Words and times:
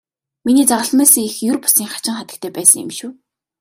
Миний 0.45 0.65
загалмайлсан 0.71 1.23
эх 1.29 1.35
ер 1.51 1.55
бусын 1.63 1.87
хачин 1.93 2.15
хатагтай 2.19 2.51
байсан 2.55 2.77
юм 2.85 2.91
шүү. 2.97 3.09